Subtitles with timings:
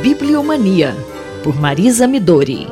[0.00, 0.96] Bibliomania,
[1.42, 2.66] por Marisa Midori.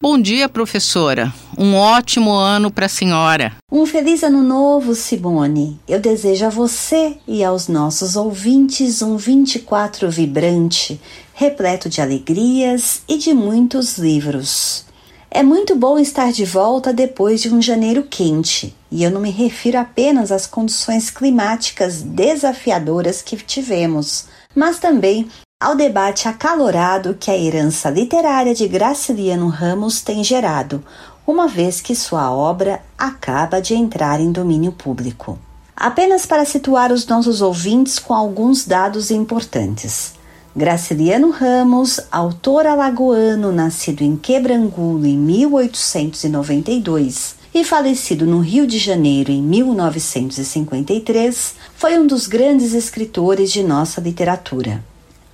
[0.00, 1.32] Bom dia, professora.
[1.56, 3.52] Um ótimo ano para a senhora.
[3.70, 5.78] Um feliz ano novo, Simone.
[5.86, 11.00] Eu desejo a você e aos nossos ouvintes um 24 vibrante,
[11.34, 14.87] repleto de alegrias e de muitos livros.
[15.30, 19.30] É muito bom estar de volta depois de um janeiro quente, e eu não me
[19.30, 25.28] refiro apenas às condições climáticas desafiadoras que tivemos, mas também
[25.60, 30.82] ao debate acalorado que a herança literária de Graciliano Ramos tem gerado,
[31.26, 35.38] uma vez que sua obra acaba de entrar em domínio público.
[35.76, 40.17] Apenas para situar os nossos ouvintes com alguns dados importantes.
[40.56, 49.30] Graciliano Ramos, autor alagoano nascido em Quebrangulo em 1892 e falecido no Rio de Janeiro
[49.30, 54.82] em 1953, foi um dos grandes escritores de nossa literatura.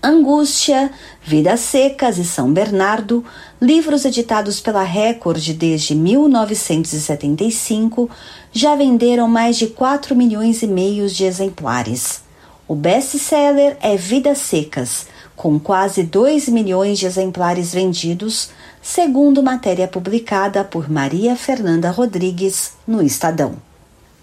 [0.02, 0.90] Angústia,
[1.22, 3.24] Vidas Secas e São Bernardo,
[3.62, 8.10] livros editados pela Record desde 1975,
[8.52, 12.23] já venderam mais de 4 milhões e meio de exemplares.
[12.66, 18.48] O best-seller é Vidas Secas, com quase 2 milhões de exemplares vendidos,
[18.80, 23.56] segundo matéria publicada por Maria Fernanda Rodrigues no Estadão.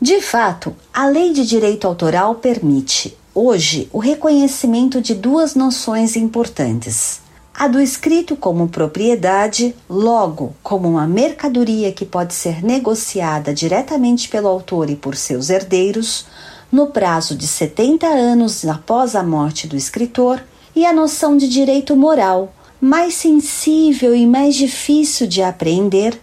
[0.02, 7.22] De fato, a lei de direito autoral permite, hoje, o reconhecimento de duas noções importantes.
[7.54, 14.48] A do escrito como propriedade, logo como uma mercadoria que pode ser negociada diretamente pelo
[14.48, 16.26] autor e por seus herdeiros,
[16.72, 20.42] no prazo de 70 anos após a morte do escritor,
[20.76, 26.18] e a noção de direito moral, mais sensível e mais difícil de apreender,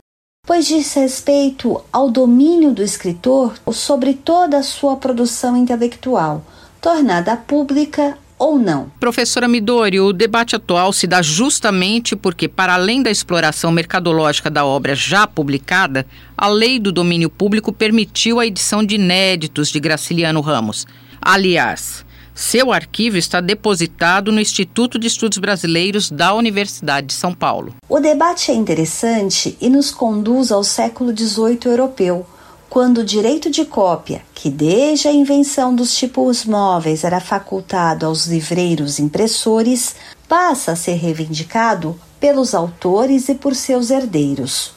[0.47, 6.43] pois diz respeito ao domínio do escritor sobre toda a sua produção intelectual,
[6.81, 8.91] tornada pública ou não.
[9.01, 14.65] Professora Midori, o debate atual se dá justamente porque, para além da exploração mercadológica da
[14.65, 16.07] obra já publicada,
[16.37, 20.87] a lei do domínio público permitiu a edição de inéditos de Graciliano Ramos.
[21.21, 22.05] Aliás,
[22.39, 27.75] seu arquivo está depositado no Instituto de Estudos Brasileiros da Universidade de São Paulo.
[27.89, 32.25] O debate é interessante e nos conduz ao século XVIII europeu,
[32.69, 38.27] quando o direito de cópia, que desde a invenção dos tipos móveis era facultado aos
[38.27, 39.97] livreiros impressores,
[40.29, 44.73] passa a ser reivindicado pelos autores e por seus herdeiros.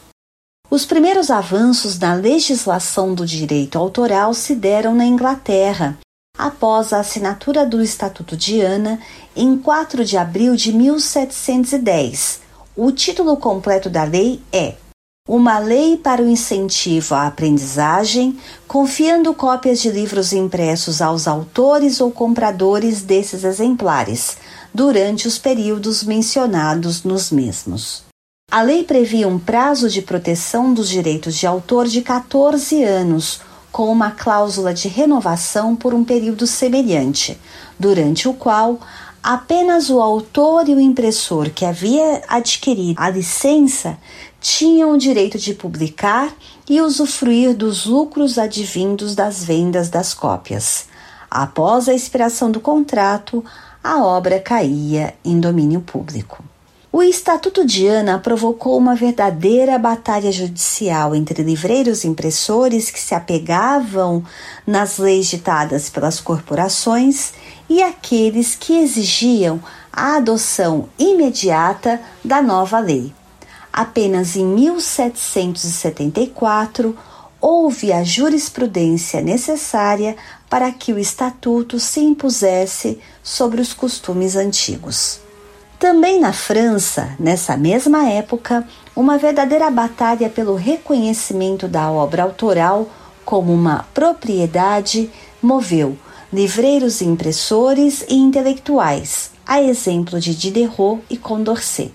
[0.70, 5.98] Os primeiros avanços na legislação do direito autoral se deram na Inglaterra,
[6.38, 9.00] após a assinatura do Estatuto de Ana
[9.36, 12.40] em 4 de abril de 1710.
[12.74, 14.76] O título completo da lei é
[15.28, 18.38] uma lei para o incentivo à aprendizagem,
[18.68, 24.38] confiando cópias de livros impressos aos autores ou compradores desses exemplares,
[24.74, 28.04] durante os períodos mencionados nos mesmos.
[28.52, 33.90] A lei previa um prazo de proteção dos direitos de autor de 14 anos, com
[33.90, 37.40] uma cláusula de renovação por um período semelhante,
[37.80, 38.80] durante o qual
[39.24, 43.98] apenas o autor e o impressor que havia adquirido a licença
[44.40, 46.34] tinham o direito de publicar
[46.68, 50.86] e usufruir dos lucros advindos das vendas das cópias.
[51.30, 53.44] Após a expiração do contrato,
[53.84, 56.44] a obra caía em domínio público.
[56.94, 64.26] O Estatuto de Ana provocou uma verdadeira batalha judicial entre livreiros impressores que se apegavam
[64.68, 67.34] nas leis ditadas pelas corporações
[67.72, 73.14] e aqueles que exigiam a adoção imediata da nova lei.
[73.72, 76.98] Apenas em 1774
[77.40, 80.18] houve a jurisprudência necessária
[80.50, 85.22] para que o estatuto se impusesse sobre os costumes antigos.
[85.80, 92.90] Também na França, nessa mesma época, uma verdadeira batalha pelo reconhecimento da obra autoral
[93.24, 95.10] como uma propriedade
[95.42, 95.98] moveu
[96.32, 101.94] livreiros impressores e intelectuais, a exemplo de Diderot e Condorcet.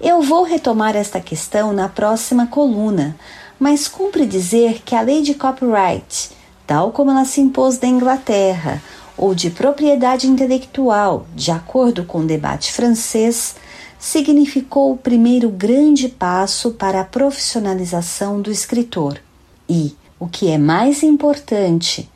[0.00, 3.16] Eu vou retomar esta questão na próxima coluna,
[3.58, 6.30] mas cumpre dizer que a lei de copyright,
[6.66, 8.80] tal como ela se impôs na Inglaterra,
[9.16, 13.56] ou de propriedade intelectual, de acordo com o debate francês,
[13.98, 19.18] significou o primeiro grande passo para a profissionalização do escritor.
[19.68, 22.08] E, o que é mais importante,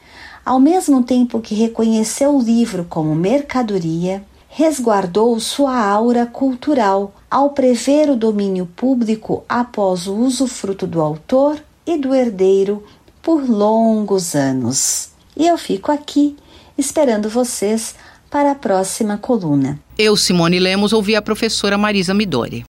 [0.44, 8.11] ao mesmo tempo que reconheceu o livro como mercadoria, resguardou sua aura cultural ao prever
[8.11, 12.85] o domínio público após o usufruto do autor e do herdeiro
[13.23, 15.11] por longos anos.
[15.37, 16.37] E eu fico aqui
[16.77, 17.95] esperando vocês
[18.31, 19.79] para a próxima coluna.
[19.97, 22.65] Eu, Simone Lemos, ouvi a professora Marisa Midori.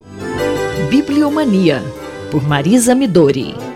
[0.91, 1.83] Bibliomania,
[2.31, 3.70] por Marisa Midori.